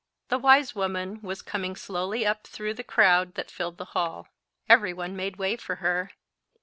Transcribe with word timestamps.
The 0.29 0.39
wise 0.39 0.73
woman 0.73 1.21
was 1.21 1.43
coming 1.43 1.75
slowly 1.75 2.25
up 2.25 2.47
through 2.47 2.73
the 2.73 2.83
crowd 2.83 3.35
that 3.35 3.51
filled 3.51 3.77
the 3.77 3.85
hall. 3.93 4.29
Every 4.67 4.93
one 4.93 5.15
made 5.15 5.35
way 5.37 5.57
for 5.57 5.75
her. 5.75 6.09